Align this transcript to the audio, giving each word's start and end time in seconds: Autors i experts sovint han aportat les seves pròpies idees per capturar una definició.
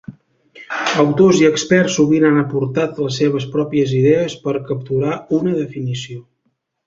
Autors 1.01 1.41
i 1.41 1.45
experts 1.49 1.97
sovint 1.99 2.25
han 2.29 2.39
aportat 2.43 3.01
les 3.03 3.19
seves 3.21 3.45
pròpies 3.57 3.93
idees 3.99 4.37
per 4.47 4.55
capturar 4.71 5.13
una 5.41 5.53
definició. 5.61 6.19